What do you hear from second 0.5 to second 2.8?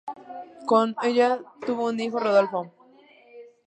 Con ella tuvo un hijo, Rodolfo.